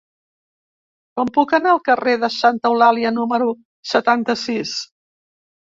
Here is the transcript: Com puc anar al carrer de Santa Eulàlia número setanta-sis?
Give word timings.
Com 1.21 1.29
puc 1.35 1.53
anar 1.57 1.73
al 1.73 1.83
carrer 1.91 2.15
de 2.25 2.31
Santa 2.37 2.73
Eulàlia 2.73 3.13
número 3.21 3.53
setanta-sis? 3.95 4.77